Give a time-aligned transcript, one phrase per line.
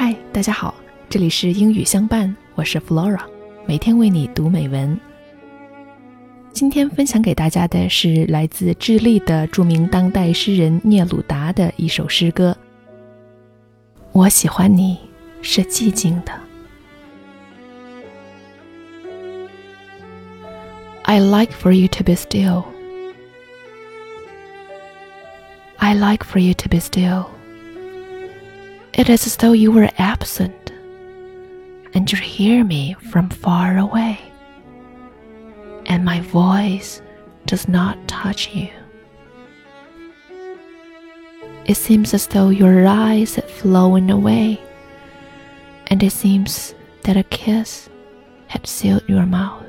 [0.00, 0.72] 嗨大家好，
[1.10, 3.18] 这里是英语相伴，我是 Flora，
[3.66, 4.96] 每天为你读美文。
[6.52, 12.56] 今天分享给大家的是来自智利的著名当代诗人聂鲁达的一首诗歌。
[14.12, 14.96] 我喜欢你
[15.42, 16.30] 是寂静的。
[21.02, 22.62] I like for you to be still.
[25.78, 27.24] I like for you to be still.
[28.98, 30.72] It is as though you were absent
[31.94, 34.18] and you hear me from far away,
[35.86, 37.00] and my voice
[37.46, 38.68] does not touch you.
[41.64, 44.60] It seems as though your eyes had flown away,
[45.86, 46.74] and it seems
[47.04, 47.88] that a kiss
[48.48, 49.64] had sealed your mouth.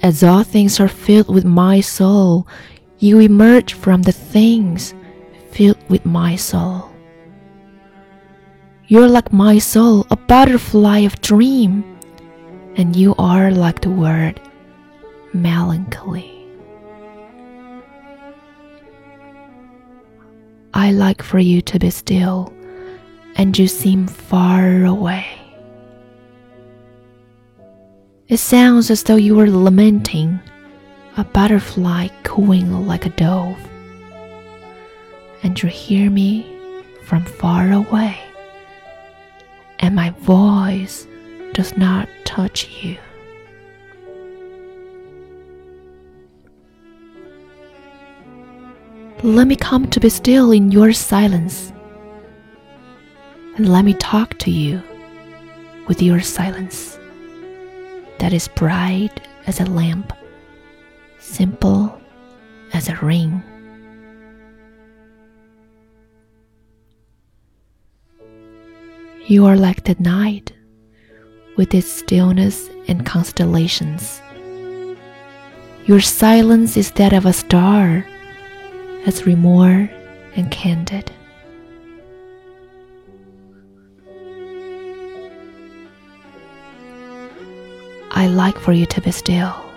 [0.00, 2.46] As all things are filled with my soul,
[2.98, 4.94] you emerge from the things
[5.50, 6.90] filled with my soul.
[8.86, 11.84] You're like my soul, a butterfly of dream,
[12.76, 14.40] and you are like the word
[15.32, 16.34] melancholy.
[20.74, 22.52] I like for you to be still,
[23.36, 25.26] and you seem far away.
[28.28, 30.40] It sounds as though you were lamenting,
[31.18, 33.58] a butterfly cooing like a dove.
[35.42, 36.46] And you hear me
[37.02, 38.16] from far away,
[39.80, 41.08] and my voice
[41.54, 42.96] does not touch you.
[49.24, 51.72] Let me come to be still in your silence,
[53.56, 54.80] and let me talk to you
[55.88, 56.96] with your silence
[58.20, 60.12] that is bright as a lamp,
[61.38, 61.96] simple
[62.72, 63.40] as a ring.
[69.28, 70.52] You are like the night
[71.56, 74.20] with its stillness and constellations.
[75.86, 78.04] Your silence is that of a star,
[79.06, 79.90] as remote
[80.34, 81.12] and candid.
[88.10, 89.67] I like for you to be still.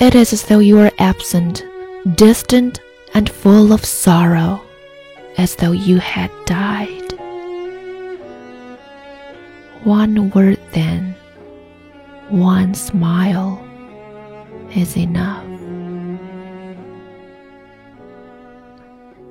[0.00, 1.62] It is as though you were absent,
[2.14, 2.80] distant,
[3.12, 4.62] and full of sorrow,
[5.36, 7.12] as though you had died.
[9.84, 11.14] One word, then,
[12.30, 13.62] one smile
[14.74, 15.44] is enough.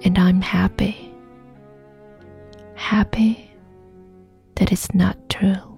[0.03, 1.11] And I'm happy,
[2.75, 3.51] happy
[4.55, 5.68] that it's not true.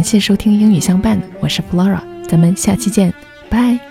[0.00, 3.12] 感谢收听英语相伴我是 flora 咱们下期见
[3.50, 3.89] 拜。